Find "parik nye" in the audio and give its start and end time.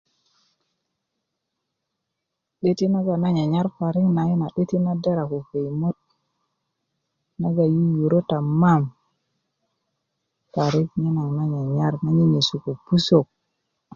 10.53-11.09